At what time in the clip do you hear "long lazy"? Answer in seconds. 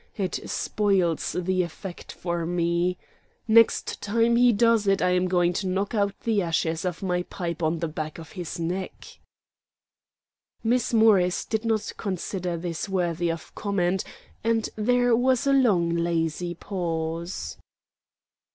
15.53-16.55